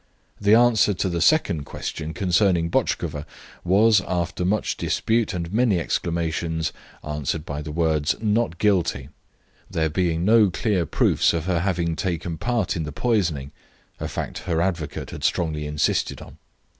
[0.39, 3.23] The answer to the second question concerning Botchkova
[3.63, 9.09] was, after much dispute and many exclamations, answered by the words, "Not guilty,"
[9.69, 13.51] there being no clear proofs of her having taken part in the poisoning
[13.99, 16.39] a fact her advocate had strongly insisted on.